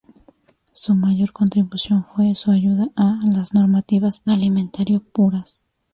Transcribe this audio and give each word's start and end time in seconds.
Su 0.73 0.95
mayor 0.95 1.31
contribución 1.31 2.03
fue 2.03 2.33
su 2.33 2.49
ayuda 2.49 2.89
a 2.95 3.19
las 3.31 3.53
normativas 3.53 4.23
alimentario 4.25 4.99
puras. 5.03 5.61